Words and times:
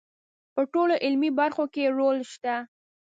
په 0.53 0.61
ټولو 0.73 0.93
علمي 1.03 1.31
برخو 1.39 1.63
کې 1.73 1.79
یې 1.85 1.89
رول 1.97 2.17
شته. 2.33 2.55